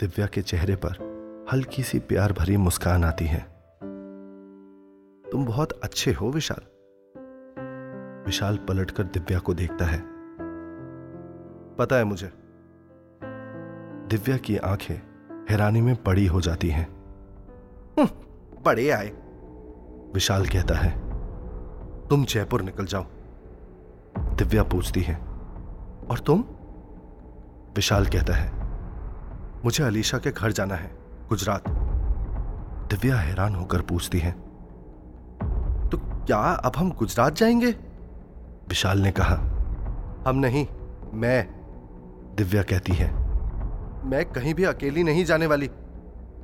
दिव्या 0.00 0.26
के 0.26 0.42
चेहरे 0.42 0.76
पर 0.76 1.16
हल्की 1.52 1.82
सी 1.82 1.98
प्यार 1.98 2.32
भरी 2.32 2.56
मुस्कान 2.56 3.04
आती 3.04 3.24
है। 3.24 3.40
तुम 5.32 5.46
बहुत 5.46 5.72
अच्छे 5.72 6.12
हो 6.12 6.30
विशाल। 6.30 6.66
विशाल 8.26 8.56
पलटकर 8.56 9.02
दिव्या 9.02 9.38
को 9.38 9.54
देखता 9.54 9.84
है। 9.84 10.02
पता 11.76 11.96
है 11.96 12.04
मुझे। 12.04 12.32
दिव्या 14.10 14.36
की 14.36 14.56
आँखें 14.56 14.94
हैरानी 15.50 15.80
में 15.80 15.96
बड़ी 16.06 16.26
हो 16.26 16.40
जाती 16.40 16.68
हैं। 16.68 16.88
हम्म, 17.98 18.08
बड़े 18.62 18.90
आए। 18.90 19.08
विशाल 20.14 20.46
कहता 20.46 20.74
है 20.74 20.98
तुम 22.08 22.24
जयपुर 22.24 22.62
निकल 22.62 22.84
जाओ। 22.84 23.04
दिव्या 24.18 24.62
पूछती 24.62 25.00
है 25.00 25.25
और 26.10 26.18
तुम? 26.18 26.44
विशाल 27.76 28.06
कहता 28.06 28.34
है, 28.34 28.50
मुझे 29.64 29.84
अलीशा 29.84 30.18
के 30.18 30.30
घर 30.30 30.52
जाना 30.52 30.74
है 30.74 30.90
गुजरात 31.28 31.68
दिव्या 32.90 33.16
हैरान 33.16 33.54
होकर 33.54 33.80
पूछती 33.80 34.18
है 34.18 34.30
तो 35.90 35.98
क्या 35.98 36.38
अब 36.38 36.72
हम 36.76 36.90
गुजरात 36.90 37.36
जाएँगे? 37.36 37.70
विशाल 38.68 38.98
ने 38.98 39.10
कहा, 39.10 39.34
हम 40.26 40.36
नहीं, 40.36 40.66
मैं। 41.12 41.46
दिव्या 42.36 42.62
कहती 42.62 42.92
है, 42.92 43.10
मैं 44.06 44.24
कहीं 44.24 44.54
भी 44.54 44.64
अकेली 44.64 45.02
नहीं 45.02 45.24
जाने 45.24 45.46
वाली। 45.46 45.70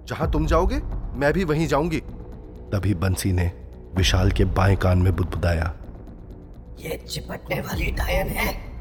जहाँ 0.09 0.31
तुम 0.31 0.47
जाओगे, 0.47 0.81
मैं 1.15 1.33
भी 1.33 1.45
वहीं 1.45 1.67
जाऊँगी। 1.67 2.01
तभी 2.73 2.95
बंसी 2.95 3.33
ने 3.33 3.51
विशाल 3.97 4.31
के 4.31 4.45
बाएँ 4.45 4.77
कान 4.77 4.99
में 4.99 5.15
बुदबुदाया, 5.17 5.73
ये 6.81 6.97
चिपटने 7.09 7.61
वाली 7.61 7.91
डायन 7.91 8.29
है। 8.29 8.72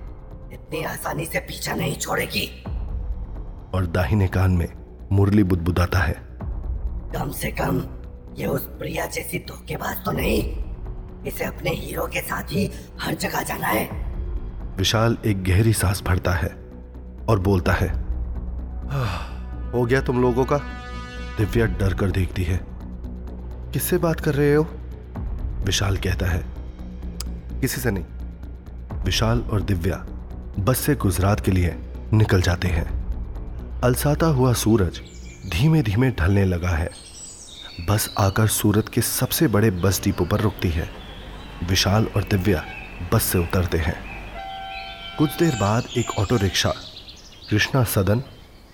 इतनी 0.53 0.83
आसानी 0.83 1.25
से 1.25 1.39
पीछा 1.39 1.73
नहीं 1.73 1.95
छोड़ेगी। 1.95 2.63
और 3.73 3.85
दाहिने 3.85 4.27
कान 4.27 4.51
में 4.51 4.67
मुरली 5.11 5.43
बुदबुदाता 5.43 5.99
है। 5.99 6.15
कम 7.13 7.31
से 7.31 7.51
कम 7.51 7.83
ये 8.37 8.47
उस 8.47 8.61
प्रिया 8.61 9.05
जैसी 9.05 9.39
धोखेबाज 9.39 10.05
तो 10.05 10.11
नहीं। 10.11 10.41
इसे 11.27 11.43
अपने 11.43 11.69
हीरो 11.69 12.05
के 12.07 12.21
साथ 12.21 12.43
ही 12.43 12.71
हर 12.99 13.15
जगह 13.15 13.41
जाना 13.41 13.67
है। 13.67 13.89
विशाल 14.77 15.17
एक 15.25 15.43
गहरी 15.43 15.73
सांस 15.73 16.03
भरता 16.03 16.33
है 16.33 16.49
और 17.29 17.39
बोलता 17.39 17.73
है 17.73 17.89
हो 19.71 19.85
गया 19.85 20.01
तुम 20.01 20.21
लोगों 20.21 20.45
का? 20.45 20.57
दिव्या 21.37 21.65
डर 21.65 21.93
कर 21.93 22.11
देखती 22.11 22.43
है। 22.43 22.59
किससे 23.73 23.97
बात 23.97 24.19
कर 24.19 24.33
रहे 24.33 24.53
हो? 24.55 24.63
विशाल 25.65 25.97
कहता 25.97 26.25
है। 26.25 26.43
किसी 27.61 27.81
से 27.81 27.91
नहीं। 27.91 28.05
विशाल 29.03 29.41
और 29.41 29.61
दिव्या 29.61 30.05
बस 30.59 30.77
से 30.77 30.95
गुजरात 30.95 31.39
के 31.39 31.51
लिए 31.51 31.75
निकल 32.13 32.41
जाते 32.41 32.67
हैं। 32.67 33.01
अलसाता 33.81 34.25
हुआ 34.25 34.53
सूरज 34.53 35.01
धीमे 35.51 35.81
धीमे 35.81 36.11
ढलने 36.11 36.45
लगा 36.45 36.69
है। 36.69 36.89
बस 37.89 38.15
आकर 38.19 38.47
सूरत 38.47 38.89
के 38.93 39.01
सबसे 39.01 39.47
बड़े 39.47 39.71
बस 39.71 40.03
डिपो 40.03 40.25
पर 40.25 40.39
रुकती 40.39 40.69
है। 40.69 40.89
विशाल 41.63 42.07
और 42.15 42.23
दिव्या 42.23 42.65
बस 43.13 43.23
से 43.23 43.37
उतरते 43.37 43.77
हैं। 43.77 43.95
कुछ 45.17 45.29
देर 45.39 45.55
बाद 45.61 45.83
एक 45.97 46.11
ऑटो 46.19 46.37
रिक्शा, 46.37 46.73
कृष्णा 47.49 47.83
सदन, 47.83 48.23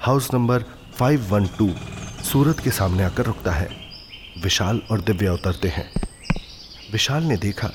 हाउस 0.02 0.34
नंबर 0.34 0.64
512 1.00 1.76
सूरत 2.24 2.60
के 2.60 2.72
सामने 2.72 3.04
आकर 3.04 3.26
रुकता 3.26 3.52
है। 3.52 3.70
विशाल 4.44 4.82
और 4.92 5.02
दिव्या 5.02 5.34
उतरते 5.34 5.68
हैं। 5.68 5.94
विशाल 6.92 7.24
ने 7.24 7.38
देखा 7.38 7.70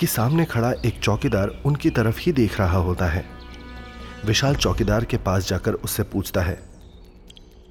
कि 0.00 0.06
सामने 0.06 0.44
खड़ा 0.44 0.72
एक 0.86 0.98
चौकीदार 1.00 1.48
उनकी 1.66 1.90
तरफ़ 1.90 2.18
ही 2.20 2.32
देख 2.32 2.58
रहा 2.60 2.78
होता 2.78 3.06
है। 3.06 3.24
विशाल 4.24 4.54
चौकीदार 4.54 5.04
के 5.04 5.16
पास 5.16 5.48
जाकर 5.48 5.74
उससे 5.74 6.02
पूछता 6.02 6.40
है, 6.40 6.54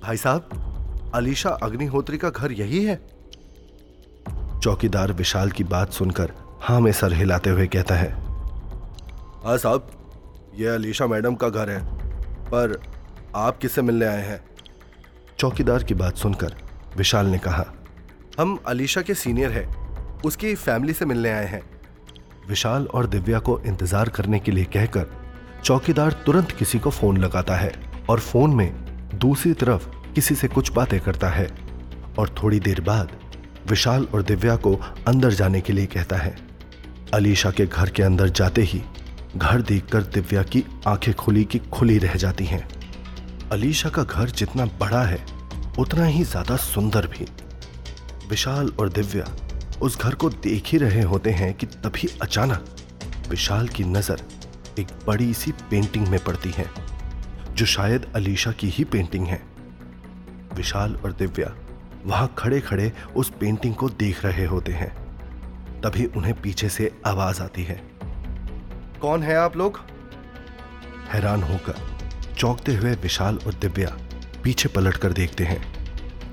भाई 0.03 0.17
साहब, 0.17 1.12
अलीशा 1.15 1.50
अग्निहोत्री 1.63 2.17
का 2.17 2.29
घर 2.29 2.51
यही 2.51 2.83
है? 2.83 2.95
चौकीदार 4.63 5.12
विशाल 5.13 5.51
की 5.51 5.63
बात 5.63 5.93
सुनकर 5.93 6.33
हाँ 6.62 6.79
में 6.81 6.91
सर 6.91 7.13
हिलाते 7.13 7.50
हुए 7.50 7.67
कहता 7.67 7.95
है 7.95 8.12
हाँ 9.43 9.57
साहब 9.57 9.89
यह 10.55 10.74
अलीशा 10.74 11.07
मैडम 11.07 11.36
का 11.36 11.50
घर 11.50 11.69
है, 11.69 11.81
पर 12.45 12.79
आप 13.36 13.57
किससे 13.57 13.81
मिलने 13.81 14.05
आए 14.05 14.21
हैं? 14.21 14.41
चौकीदार 15.39 15.83
की 15.83 15.93
बात 15.93 16.17
सुनकर 16.17 16.55
विशाल 16.98 17.25
ने 17.25 17.38
कहा, 17.38 17.65
हम 18.39 18.57
अलीशा 18.67 19.01
के 19.01 19.13
सीनियर 19.13 19.51
हैं, 19.51 19.67
उसकी 20.21 20.55
फैमिली 20.55 20.93
से 20.93 21.05
मिलने 21.05 21.29
आए 21.29 21.45
हैं। 21.45 21.62
विशाल 22.50 22.86
और 22.86 23.06
दिव्या 23.06 23.39
को 23.39 23.60
इंतज़ार 23.65 24.10
करने 24.10 24.39
के 24.39 24.51
लिए 24.51 24.65
कहकर 24.65 25.06
चौकीदार 25.63 26.12
तुरंत 26.25 26.51
किसी 26.51 26.79
को 26.79 26.89
फ़ोन 26.89 27.18
लगाता 27.18 27.56
है 27.56 27.72
और 28.10 28.20
फ़ोन 28.20 28.53
में 28.56 28.72
दूसरी 29.15 29.53
तरफ़ 29.53 29.88
किसी 30.13 30.36
से 30.36 30.48
कुछ 30.48 30.72
बातें 30.74 31.00
करता 31.00 31.29
है 31.29 31.48
और 32.20 32.36
थोड़ी 32.44 32.60
देर 32.60 32.82
बाद 32.82 33.12
विशाल 33.70 34.08
और 34.13 34.22
दिव्या 34.22 34.56
को 34.56 34.74
अंदर 35.08 35.34
जाने 35.34 35.62
के 35.62 35.74
लिए 35.74 35.86
कहता 35.86 36.18
है। 36.18 36.36
अलीशा 37.13 37.51
के 37.51 37.65
घर 37.65 37.89
के 37.89 38.03
अंदर 38.03 38.29
जाते 38.29 38.62
ही 38.62 38.82
घर 39.36 39.62
देखकर 39.62 40.03
दिव्या 40.13 40.44
की 40.44 40.63
आँखें 40.88 41.13
खुली 41.13 41.44
की 41.44 41.60
खुली 41.74 41.98
रह 41.98 42.15
जाती 42.15 42.46
हैं। 42.46 42.68
अलीशा 43.51 43.89
का 43.89 44.03
घर 44.03 44.29
जितना 44.32 44.65
बड़ा 44.79 45.03
है, 45.03 45.24
उतना 45.79 46.06
ही 46.06 46.24
ज़्यादा 46.24 46.56
सुंदर 46.56 47.08
भी। 47.08 47.27
विशाल 48.29 48.72
और 48.79 48.89
दिव्या 48.89 49.25
उस 49.81 49.98
घर 49.98 50.15
को 50.15 50.29
देख 50.29 50.67
ही 50.67 50.77
रहे 50.77 51.01
होते 51.01 51.31
हैं 51.31 51.53
कि 51.53 51.65
तभी 51.65 52.07
अचानक 52.21 52.65
विशाल 53.29 53.67
की 53.67 53.83
नज़र 53.83 54.21
एक 54.79 54.88
बड़ी 55.07 55.33
सी 55.33 55.51
पेंटिंग 55.69 56.07
में 56.07 56.19
पड़ती 56.24 56.51
है, 56.51 56.65
जो 57.53 57.65
शायद 57.65 58.12
अलीशा 58.15 58.51
की 58.51 58.69
ही 58.69 58.83
पेंटिंग 58.83 59.27
है। 59.27 59.41
विशाल 60.55 60.95
और 60.95 61.12
दिव्या 61.12 61.53
वहाँ 62.05 62.33
खड़े 62.38 62.59
खड़े 62.62 62.91
उस 63.15 63.31
पेंटिंग 63.39 63.75
को 63.75 63.89
देख 63.89 64.25
रहे 64.25 64.45
होते 64.45 64.71
हैं। 64.71 64.91
तभी 65.81 66.05
उन्हें 66.07 66.33
पीछे 66.41 66.69
से 66.69 66.91
आवाज़ 67.05 67.41
आती 67.41 67.63
है। 67.63 67.81
कौन 69.01 69.24
है 69.24 69.36
आप 69.38 69.57
लोग? 69.57 69.79
हैरान 71.09 71.43
होकर 71.43 71.75
चौंकते 72.38 72.75
हुए 72.75 72.93
विशाल 72.93 73.39
और 73.48 73.53
दिव्या 73.53 73.98
पीछे 74.43 74.69
पलट 74.69 74.98
कर 74.98 75.13
देखते 75.13 75.43
हैं 75.43 75.62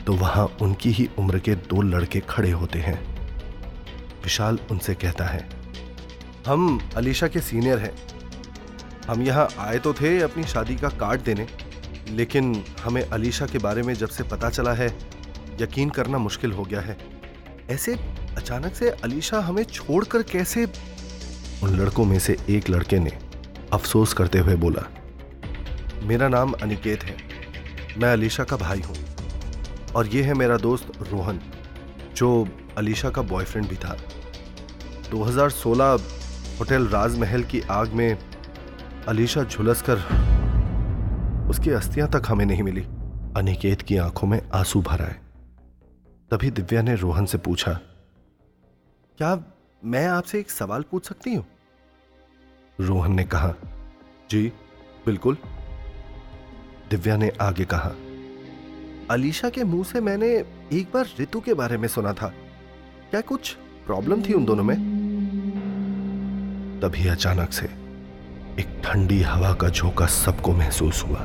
तो 0.04 0.12
वहाँ 0.14 0.46
उनकी 0.62 0.90
ही 0.90 1.08
उम्र 1.18 1.38
के 1.38 1.54
दो 1.54 1.82
लड़के 1.82 2.20
खड़े 2.20 2.50
होते 2.50 2.78
हैं। 2.78 3.15
विशाल 4.26 4.58
उनसे 4.70 4.94
कहता 4.96 5.24
है, 5.24 5.48
हम 6.46 6.78
अलीशा 6.96 7.26
के 7.28 7.40
सीनियर 7.42 7.78
हैं। 7.78 7.92
हम 9.06 9.22
यहाँ 9.22 9.48
आए 9.58 9.78
तो 9.78 9.92
थे 9.94 10.18
अपनी 10.20 10.44
शादी 10.44 10.76
का 10.76 10.88
कार्ड 10.98 11.20
देने, 11.22 11.46
लेकिन 12.10 12.64
हमें 12.80 13.02
अलीशा 13.02 13.46
के 13.46 13.58
बारे 13.58 13.82
में 13.82 13.92
जब 13.94 14.08
से 14.08 14.24
पता 14.24 14.50
चला 14.50 14.72
है, 14.74 14.88
यकीन 15.60 15.90
करना 15.90 16.18
मुश्किल 16.18 16.52
हो 16.52 16.64
गया 16.64 16.80
है। 16.80 16.96
ऐसे 17.70 17.94
अचानक 18.36 18.74
से 18.74 18.90
अलीशा 18.90 19.40
हमें 19.40 19.62
छोड़कर 19.64 20.22
कैसे? 20.24 20.66
उन 21.62 21.78
लड़कों 21.78 22.04
में 22.04 22.18
से 22.18 22.36
एक 22.50 22.70
लड़के 22.70 22.98
ने 22.98 23.12
अफसोस 23.72 24.12
करते 24.14 24.38
हुए 24.38 24.56
बोला, 24.56 24.82
मेरा 26.02 26.28
नाम 26.28 26.52
अनिकेत 26.54 27.04
है। 27.04 27.16
मैं 27.98 28.12
अलीशा 28.12 28.44
का 28.44 28.56
भाई 28.56 28.80
हूँ 28.80 28.96
और 29.94 30.06
ये 30.08 30.22
है 30.22 30.34
मेरा 30.34 30.56
दोस्त 30.58 30.92
रोहन, 31.02 31.40
जो 32.16 32.46
अलीशा 32.78 33.10
का 33.10 33.22
बॉयफ्रेंड 33.24 33.68
भी 33.68 33.76
था। 33.76 33.96
2016 35.10 35.98
होटल 36.58 36.86
राजमहल 36.86 37.42
की 37.44 37.60
आग 37.60 37.92
में 37.92 38.18
अलीशा 39.08 39.42
झुलस 39.44 39.82
कर 39.88 39.98
उसकी 41.50 41.70
अस्थियाँ 41.70 42.08
तक 42.08 42.22
हमें 42.28 42.44
नहीं 42.46 42.62
मिली। 42.62 42.82
अनिकेत 43.36 43.82
की 43.82 43.96
आँखों 43.96 44.28
में 44.28 44.40
आँसू 44.54 44.80
भर 44.82 45.02
आए। 45.02 45.16
तभी 46.30 46.50
दिव्या 46.50 46.82
ने 46.82 46.94
रोहन 46.94 47.26
से 47.26 47.38
पूछा, 47.38 47.72
क्या 49.18 49.44
मैं 49.84 50.06
आपसे 50.06 50.38
एक 50.40 50.50
सवाल 50.50 50.82
पूछ 50.82 51.08
सकती 51.08 51.34
हूँ? 51.34 51.44
रोहन 52.80 53.14
ने 53.14 53.24
कहा, 53.24 53.54
जी, 54.30 54.52
बिल्कुल। 55.06 55.36
दिव्या 56.90 57.16
ने 57.16 57.30
आगे 57.40 57.64
कहा, 57.64 57.92
अलीशा 59.10 59.50
के 59.50 59.64
मुँह 59.64 59.84
से 59.84 60.00
मैंने 60.00 60.28
एक 60.72 60.90
बार 60.94 61.06
ऋतु 61.20 61.40
के 61.40 61.54
बारे 61.54 61.76
में 61.76 61.88
सुना 61.88 62.12
था। 62.12 62.32
क्या 63.10 63.20
कुछ 63.20 63.56
प्रॉब्लम 63.86 64.22
थी 64.22 64.32
उन 64.32 64.44
दोनों 64.44 64.64
में? 64.64 64.95
तभी 66.76 67.08
अचानक 67.08 67.52
से 67.52 67.66
एक 68.60 68.82
ठंडी 68.84 69.22
हवा 69.22 69.52
का 69.52 69.68
झोंका 69.68 70.06
सबको 70.06 70.52
महसूस 70.52 71.04
हुआ। 71.04 71.18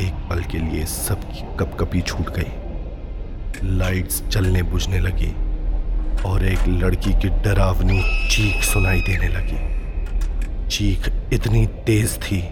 एक 0.00 0.28
पल 0.30 0.44
के 0.44 0.58
लिए 0.58 0.84
सबकी 0.84 1.56
कपकपी 1.56 2.00
छूट 2.00 2.30
गई। 2.30 3.68
लाइट्स 3.68 4.22
जलने 4.22 4.62
बुझने 4.62 5.00
लगी 5.00 5.32
और 6.22 6.44
एक 6.44 6.68
लड़की 6.68 7.12
की 7.12 7.28
डरावनी 7.28 8.28
चीख 8.28 8.62
सुनाई 8.62 9.00
देने 9.00 9.28
लगी। 9.28 10.68
चीख 10.68 11.10
इतनी 11.32 11.66
तेज 11.66 12.18
थी 12.22 12.48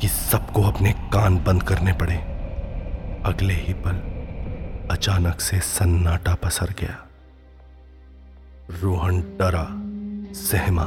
कि 0.00 0.08
सबको 0.08 0.62
अपने 0.62 0.92
कान 0.92 1.38
बंद 1.38 1.62
करने 1.62 1.92
पड़े। 1.92 2.16
अगले 3.24 3.54
ही 3.54 3.72
पल 3.72 3.96
अचानक 4.90 5.40
से 5.40 5.60
सन्नाटा 5.60 6.34
पसर 6.34 6.74
गया। 6.80 7.06
रोहन 8.82 9.20
डरा। 9.20 9.85
सहमा 10.34 10.86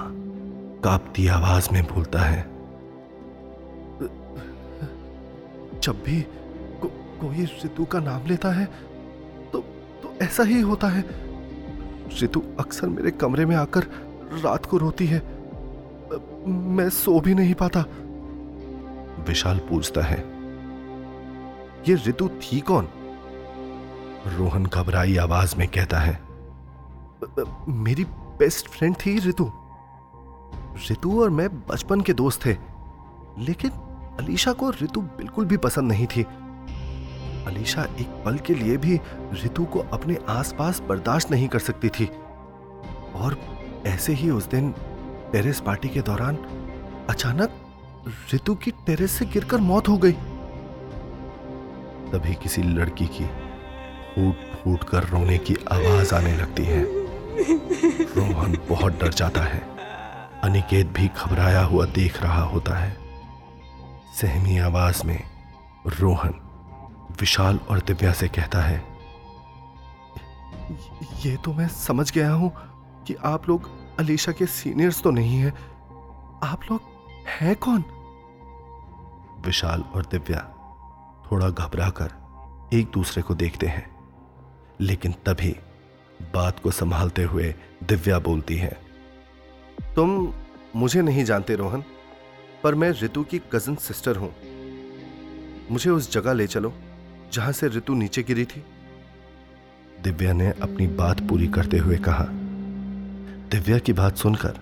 कांपती 0.83 1.27
आवाज़ 1.27 1.69
में 1.73 1.83
बोलता 1.83 2.19
है। 2.19 2.41
जब 5.79 6.03
भी 6.05 6.21
को, 6.81 6.87
कोई 7.21 7.45
ऋतु 7.65 7.85
का 7.85 7.99
नाम 7.99 8.25
लेता 8.25 8.51
है 8.51 8.65
तो 9.51 9.59
तो 10.03 10.13
ऐसा 10.21 10.43
ही 10.43 10.61
होता 10.61 10.87
है। 10.87 11.03
ऋतु 12.23 12.43
अक्सर 12.59 12.87
मेरे 12.87 13.11
कमरे 13.11 13.45
में 13.45 13.55
आकर 13.55 13.83
रात 14.43 14.65
को 14.65 14.77
रोती 14.77 15.05
है। 15.05 15.19
मैं 16.47 16.89
सो 16.89 17.19
भी 17.19 17.33
नहीं 17.33 17.53
पाता। 17.53 17.85
विशाल 19.27 19.57
पूछता 19.59 20.01
है 20.01 20.17
ये 21.87 21.95
ऋतु 22.07 22.27
थी 22.27 22.59
कौन? 22.59 22.87
रोहन 24.27 24.65
घबराई 24.65 25.17
आवाज़ 25.17 25.55
में 25.57 25.67
कहता 25.67 25.99
है 25.99 26.19
मेरी 27.69 28.05
बेस्ट 28.39 28.67
फ्रेंड 28.67 28.95
थी 28.95 29.19
रितु। 29.19 29.51
ऋतु 30.91 31.21
और 31.21 31.29
मैं 31.29 31.49
बचपन 31.67 32.01
के 32.01 32.13
दोस्त 32.13 32.45
थे, 32.45 32.55
लेकिन 33.39 33.71
अलीशा 34.19 34.53
को 34.53 34.69
रितु 34.69 35.01
बिल्कुल 35.01 35.45
भी 35.45 35.57
पसंद 35.57 35.91
नहीं 35.91 36.07
थी। 36.07 36.23
अलीशा 37.47 37.83
एक 37.99 38.21
पल 38.25 38.37
के 38.37 38.53
लिए 38.53 38.77
भी 38.77 38.99
ऋतु 39.45 39.65
को 39.65 39.79
अपने 39.79 40.17
आसपास 40.29 40.79
बर्दाश्त 40.79 41.31
नहीं 41.31 41.47
कर 41.47 41.59
सकती 41.59 41.89
थी। 41.89 42.05
और 43.15 43.37
ऐसे 43.85 44.13
ही 44.13 44.29
उस 44.29 44.47
दिन 44.47 44.71
टेरेस 45.31 45.59
पार्टी 45.59 45.89
के 45.89 46.01
दौरान 46.01 46.35
अचानक 47.09 47.51
ऋतु 48.33 48.55
की 48.55 48.71
टेरेस 48.71 49.11
से 49.11 49.25
गिरकर 49.25 49.57
मौत 49.57 49.87
हो 49.87 49.97
गई। 49.97 50.11
तभी 52.11 52.33
किसी 52.33 52.63
लड़की 52.63 53.07
की 53.07 53.25
फूट 54.09 54.55
फूट 54.57 54.83
कर 54.83 55.03
रोने 55.03 55.37
की 55.37 55.55
आवाज़ 55.71 56.15
आने 56.15 56.37
लगती 56.37 56.63
है। 56.63 56.98
रोहन 57.39 58.57
बहुत 58.69 58.99
डर 58.99 59.13
जाता 59.13 59.41
है। 59.43 59.59
अनिकेत 60.43 60.87
भी 60.87 61.07
घबराया 61.07 61.63
हुआ 61.63 61.85
देख 61.95 62.21
रहा 62.23 62.43
होता 62.43 62.75
है। 62.75 62.97
सहमी 64.13 64.57
आवाज़ 64.57 65.05
में 65.07 65.23
रोहन 65.99 66.33
विशाल 67.21 67.59
और 67.69 67.79
दिव्या 67.79 68.11
से 68.13 68.27
कहता 68.27 68.61
है, 68.61 68.77
ये 71.25 71.35
तो 71.37 71.53
मैं 71.53 71.67
समझ 71.67 72.11
गया 72.11 72.31
हूँ 72.31 72.51
कि 73.07 73.15
आप 73.25 73.47
लोग 73.49 73.69
अलीशा 73.99 74.31
के 74.31 74.45
सीनियर्स 74.45 75.01
तो 75.03 75.11
नहीं 75.11 75.37
हैं। 75.37 75.53
आप 76.43 76.61
लोग 76.71 76.81
हैं 77.29 77.55
कौन? 77.55 77.83
विशाल 79.45 79.83
और 79.95 80.05
दिव्या 80.05 80.41
थोड़ा 81.31 81.49
घबरा 81.49 81.89
कर 81.89 82.11
एक 82.73 82.91
दूसरे 82.93 83.23
को 83.23 83.35
देखते 83.35 83.67
हैं, 83.67 83.89
लेकिन 84.81 85.11
तभी 85.25 85.55
बात 86.33 86.59
को 86.59 86.71
संभालते 86.71 87.23
हुए 87.23 87.53
दिव्या 87.83 88.19
बोलती 88.19 88.55
है, 88.57 88.77
तुम 89.95 90.33
मुझे 90.75 91.01
नहीं 91.01 91.23
जानते, 91.25 91.55
रोहन, 91.55 91.83
पर 92.63 92.75
मैं 92.75 92.91
ऋतु 93.01 93.23
की 93.23 93.39
कज़न 93.53 93.75
सिस्टर 93.75 94.15
हूँ। 94.15 94.33
मुझे 95.71 95.89
उस 95.89 96.11
जगह 96.11 96.33
ले 96.33 96.47
चलो, 96.47 96.73
जहाँ 97.33 97.51
से 97.51 97.67
ऋतु 97.67 97.93
नीचे 97.93 98.23
गिरी 98.23 98.45
थी। 98.45 98.63
दिव्या 100.03 100.33
ने 100.33 100.49
अपनी 100.61 100.87
बात 100.87 101.21
पूरी 101.21 101.47
करते 101.47 101.77
हुए 101.77 101.97
कहा। 101.97 102.25
दिव्या 103.51 103.77
की 103.77 103.93
बात 103.93 104.17
सुनकर 104.17 104.59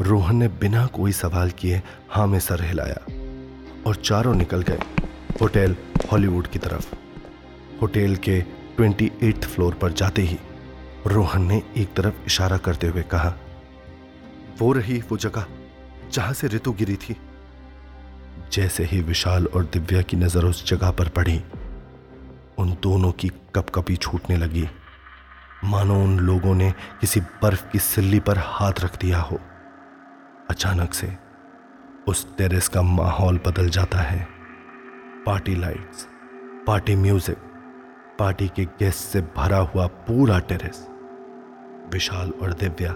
रोहन 0.00 0.36
ने 0.36 0.48
बिना 0.60 0.86
कोई 0.86 1.12
सवाल 1.12 1.50
किए 1.50 1.82
हाँ 2.10 2.26
में 2.26 2.38
सर 2.40 2.62
हिलाया 2.62 3.00
और 3.86 3.96
चारों 3.96 4.34
निकल 4.34 4.62
गए 4.62 4.78
होटल 5.40 5.76
हॉलीवुड 6.12 6.46
की 6.46 6.58
तरफ़। 6.58 6.94
होटल 7.80 8.16
के 8.16 8.40
ट्वेंटी 8.76 9.32
फ्लोर 9.32 9.74
पर 9.74 9.92
जाते 9.92 10.22
ही 10.22 10.38
रोहन 11.06 11.42
ने 11.42 11.62
एक 11.76 11.94
तरफ़ 11.94 12.26
इशारा 12.26 12.56
करते 12.56 12.86
हुए 12.86 13.02
कहा, 13.02 13.34
वो 14.60 14.72
रही 14.72 14.98
वो 15.00 15.16
जगह 15.16 15.46
जहाँ 16.12 16.32
से 16.32 16.48
ऋतु 16.48 16.72
गिरी 16.72 16.96
थी। 16.96 17.16
जैसे 18.52 18.84
ही 18.84 19.00
विशाल 19.00 19.46
और 19.46 19.64
दिव्या 19.64 20.02
की 20.02 20.16
नज़र 20.16 20.44
उस 20.44 20.64
जगह 20.66 20.90
पर 20.90 21.08
पड़ी, 21.08 21.42
उन 22.58 22.76
दोनों 22.82 23.10
की 23.12 23.28
कपकपी 23.54 23.96
छूटने 23.96 24.36
लगी। 24.36 24.68
मानो 25.64 26.02
उन 26.04 26.18
लोगों 26.18 26.54
ने 26.54 26.70
किसी 27.00 27.20
बर्फ़ 27.42 27.70
की 27.70 27.78
सिल्ली 27.78 28.20
पर 28.20 28.38
हाथ 28.38 28.80
रख 28.80 29.00
दिया 29.00 29.20
हो। 29.20 29.40
अचानक 30.50 30.94
से 30.94 31.12
उस 32.08 32.26
टेरेस 32.36 32.68
का 32.68 32.82
माहौल 32.82 33.40
बदल 33.46 33.68
जाता 33.68 33.98
है। 33.98 34.26
Party 35.26 35.54
lights, 35.54 36.06
party 36.66 36.96
music, 36.96 37.36
party 38.18 38.48
के 38.48 38.64
गेस्ट 38.64 38.98
से 38.98 39.20
भरा 39.36 39.58
हुआ 39.58 39.86
पूरा 40.06 40.38
टेरेस। 40.38 40.86
विशाल 41.92 42.30
और 42.42 42.52
दिव्या 42.52 42.94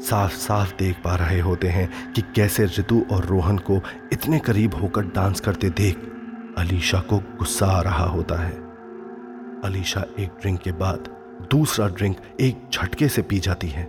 साफ़ 0.00 0.32
साफ़ 0.32 0.72
देख 0.78 0.96
पा 1.04 1.14
रहे 1.16 1.40
होते 1.40 1.68
हैं 1.68 2.12
कि 2.12 2.22
कैसे 2.22 2.64
ऋतु 2.78 3.04
और 3.12 3.24
रोहन 3.24 3.58
को 3.58 3.80
इतने 4.12 4.38
करीब 4.38 4.74
होकर 4.74 5.02
डांस 5.06 5.40
करते 5.40 5.70
देख 5.70 5.98
अलीशा 6.58 7.00
को 7.00 7.18
गुस्सा 7.18 7.66
आ 7.66 7.80
रहा 7.80 8.04
होता 8.04 8.34
है। 8.34 8.52
अलीशा 9.64 10.04
एक 10.18 10.28
ड्रिंक 10.40 10.60
के 10.60 10.72
बाद 10.72 11.08
दूसरा 11.50 11.88
ड्रिंक 11.88 12.16
एक 12.40 12.62
झटके 12.72 13.08
से 13.08 13.22
पी 13.22 13.38
जाती 13.38 13.68
है। 13.68 13.84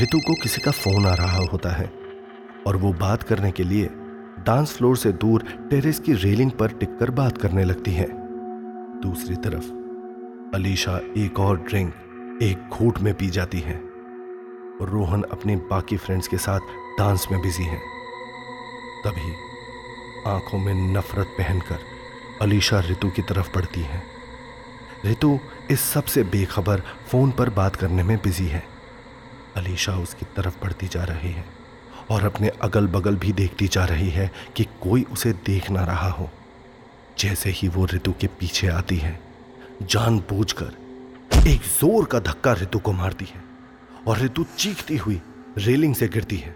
ऋतु 0.00 0.18
को 0.18 0.34
किसी 0.34 0.60
का 0.60 0.70
फ़ोन 0.70 1.06
आ 1.06 1.14
रहा 1.14 1.44
होता 1.52 1.70
है 1.70 1.90
और 2.66 2.76
वो 2.76 2.92
बात 2.92 3.22
करने 3.22 3.50
के 3.50 3.64
लिए 3.64 3.88
डांस 4.46 4.76
फ्लोर 4.76 4.96
से 4.96 5.12
दूर 5.12 5.44
टेरेस 5.70 5.98
की 5.98 6.12
रेलिंग 6.14 6.50
पर 6.50 6.72
टिककर 6.72 7.10
बात 7.10 7.38
करने 7.38 7.64
लगती 7.64 7.90
है। 7.90 8.06
दूसरी 9.00 9.36
तरफ़ 9.36 9.70
अलीशा 10.56 11.00
एक 11.16 11.40
और 11.40 11.58
ड्रिंक 11.58 11.94
एक 12.42 12.68
घूट 12.68 12.98
में 12.98 13.14
पी 13.14 13.26
जाती 13.26 13.60
है। 13.60 13.80
रोहन 14.82 15.22
अपने 15.22 15.56
बाकी 15.56 15.96
फ्रेंड्स 15.96 16.28
के 16.28 16.38
साथ 16.38 16.60
डांस 16.98 17.26
में 17.32 17.40
बिज़ी 17.40 17.64
है। 17.64 17.78
तभी 19.04 19.32
आँखों 20.26 20.58
में 20.58 20.74
नफरत 20.74 21.26
पहनकर 21.26 21.78
अलीशा 22.42 22.80
ऋतु 22.80 23.10
की 23.10 23.22
तरफ़ 23.22 23.54
बढ़ती 23.54 23.80
है। 23.80 24.02
ऋतु 25.06 25.38
इस 25.70 25.80
सबसे 25.80 26.22
बेखबर 26.22 26.80
फ़ोन 26.80 27.30
पर 27.30 27.50
बात 27.50 27.76
करने 27.76 28.02
में 28.02 28.18
बिज़ी 28.18 28.46
है। 28.46 28.64
अलीशा 29.56 29.94
उसकी 29.94 30.26
तरफ़ 30.36 30.62
बढ़ती 30.62 30.88
जा 30.88 31.04
रही 31.04 31.32
है 31.32 31.44
और 32.10 32.24
अपने 32.24 32.48
अगल 32.48 32.86
बगल 32.86 33.16
भी 33.16 33.32
देखती 33.32 33.68
जा 33.68 33.84
रही 33.84 34.10
है 34.10 34.32
कि 34.56 34.64
कोई 34.64 35.02
उसे 35.02 35.32
देख 35.32 35.70
ना 35.70 35.84
रहा 35.84 36.10
हो। 36.10 36.30
जैसे 37.18 37.50
ही 37.50 37.68
वो 37.68 37.86
ऋतु 37.86 38.14
के 38.20 38.26
पीछे 38.26 38.68
आती 38.68 38.96
है, 38.96 39.20
जानबूझकर 39.82 40.79
एक 41.40 41.60
ज़ोर 41.62 42.04
का 42.04 42.18
धक्का 42.20 42.52
ऋतु 42.52 42.78
को 42.78 42.92
मारती 42.92 43.24
है 43.24 43.42
और 44.06 44.18
ऋतु 44.18 44.44
चीखती 44.56 44.96
हुई 44.96 45.20
रेलिंग 45.58 45.94
से 45.94 46.08
गिरती 46.08 46.36
है। 46.36 46.54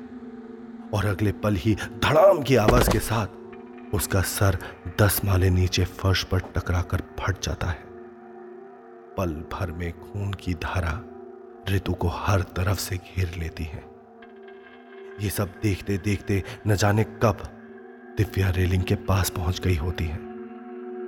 और 0.94 1.06
अगले 1.06 1.32
पल 1.34 1.54
ही 1.56 1.74
धड़ाम 1.74 2.42
की 2.42 2.56
आवाज़ 2.56 2.90
के 2.90 2.98
साथ 2.98 3.94
उसका 3.94 4.20
सर 4.22 4.58
दस 5.00 5.20
माले 5.24 5.50
नीचे 5.50 5.84
फर्श 5.84 6.22
पर 6.24 6.40
टकराकर 6.54 7.02
फट 7.20 7.40
जाता 7.42 7.66
है। 7.66 7.82
पल 9.16 9.32
भर 9.52 9.72
में 9.72 9.90
खून 9.92 10.32
की 10.34 10.54
धारा 10.54 11.00
ऋतु 11.70 11.94
को 11.94 12.08
हर 12.08 12.42
तरफ़ 12.56 12.78
से 12.78 12.96
घेर 12.96 13.34
लेती 13.38 13.64
है। 13.64 13.84
ये 15.20 15.30
सब 15.30 15.54
देखते 15.62 15.98
देखते 15.98 16.42
न 16.66 16.76
जाने 16.76 17.04
कब 17.22 17.42
दिव्या 18.16 18.50
रेलिंग 18.50 18.82
के 18.82 18.94
पास 19.04 19.30
पहुँच 19.30 19.60
गई 19.60 19.76
होती 19.76 20.04
है 20.04 20.18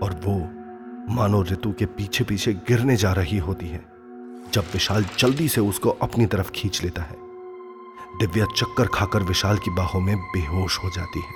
और 0.03 0.21
वो 0.25 0.41
मानो 1.09 1.42
ऋतु 1.42 1.73
के 1.73 1.87
पीछे 1.87 2.25
पीछे 2.25 2.53
गिरने 2.53 2.97
जा 2.97 3.12
रही 3.12 3.38
होती 3.38 3.69
है, 3.69 3.85
जब 4.53 4.64
विशाल 4.73 5.05
जल्दी 5.19 5.49
से 5.49 5.61
उसको 5.61 5.90
अपनी 5.90 6.27
तरफ़ 6.27 6.51
खींच 6.51 6.83
लेता 6.85 7.03
है। 7.03 7.16
दिव्या 8.19 8.47
चक्कर 8.57 8.87
खाकर 8.87 9.23
विशाल 9.23 9.59
की 9.59 9.71
बाहों 9.71 10.01
में 10.01 10.16
बेहोश 10.16 10.79
हो 10.79 10.90
जाती 10.90 11.21
है। 11.21 11.35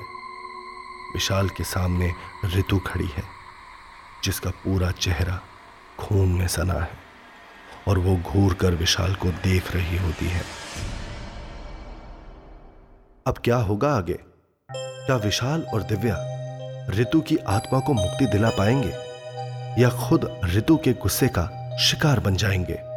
विशाल 1.14 1.48
के 1.48 1.64
सामने 1.64 2.12
ऋतु 2.44 2.78
खड़ी 2.78 3.06
है, 3.06 3.22
जिसका 4.24 4.50
पूरा 4.50 4.90
चेहरा 4.90 5.40
खून 5.98 6.28
में 6.28 6.48
सना 6.48 6.74
है, 6.74 6.98
और 7.88 7.98
वो 7.98 8.16
घूर 8.16 8.54
कर 8.54 8.74
विशाल 8.74 9.14
को 9.14 9.28
देख 9.28 9.72
रही 9.72 9.98
होती 9.98 10.26
है। 10.26 10.42
अब 13.26 13.38
क्या 13.44 13.56
होगा 13.56 13.94
आगे? 13.94 14.20
क्या 14.70 15.16
विशाल 15.16 15.62
और 15.62 15.82
दिव्या 15.82 16.16
ऋतु 16.90 17.20
की 17.20 17.36
आत्मा 17.36 17.80
को 17.80 17.92
मुक्ति 17.92 18.26
दिला 18.26 18.50
पाएँगे? 18.50 19.09
या 19.78 19.90
खुद 19.90 20.40
ऋतु 20.44 20.76
के 20.76 20.92
गुस्से 20.92 21.28
का 21.28 21.76
शिकार 21.80 22.20
बन 22.20 22.36
जाएँगे। 22.36 22.89